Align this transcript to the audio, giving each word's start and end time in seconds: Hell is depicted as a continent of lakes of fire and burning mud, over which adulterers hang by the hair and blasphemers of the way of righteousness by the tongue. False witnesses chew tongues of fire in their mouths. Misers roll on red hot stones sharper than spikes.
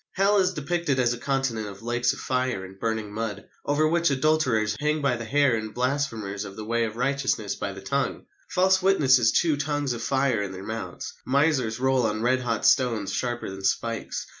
Hell 0.13 0.39
is 0.39 0.55
depicted 0.55 0.97
as 0.97 1.13
a 1.13 1.17
continent 1.19 1.67
of 1.67 1.83
lakes 1.83 2.11
of 2.11 2.17
fire 2.17 2.65
and 2.65 2.79
burning 2.79 3.13
mud, 3.13 3.45
over 3.67 3.87
which 3.87 4.09
adulterers 4.09 4.75
hang 4.79 4.99
by 4.99 5.15
the 5.15 5.25
hair 5.25 5.55
and 5.55 5.75
blasphemers 5.75 6.43
of 6.43 6.55
the 6.55 6.65
way 6.65 6.85
of 6.85 6.95
righteousness 6.95 7.55
by 7.55 7.71
the 7.71 7.81
tongue. 7.81 8.25
False 8.49 8.81
witnesses 8.81 9.31
chew 9.31 9.55
tongues 9.55 9.93
of 9.93 10.01
fire 10.01 10.41
in 10.41 10.53
their 10.53 10.63
mouths. 10.65 11.13
Misers 11.27 11.79
roll 11.79 12.01
on 12.07 12.23
red 12.23 12.39
hot 12.39 12.65
stones 12.65 13.13
sharper 13.13 13.51
than 13.51 13.63
spikes. 13.63 14.25